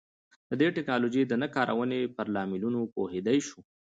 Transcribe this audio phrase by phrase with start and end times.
[0.49, 3.59] د دې ټکنالوژۍ د نه کارونې پر لاملونو پوهېدای شو.